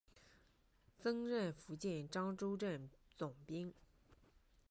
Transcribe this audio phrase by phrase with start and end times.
[0.97, 3.71] 曾任福建漳州镇总兵。